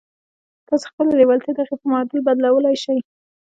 تاسې 0.67 0.85
خپله 0.91 1.11
لېوالتیا 1.19 1.53
د 1.55 1.59
هغې 1.63 1.75
په 1.81 1.85
معادل 1.91 2.19
بدلولای 2.27 2.75
شئ 2.83 2.99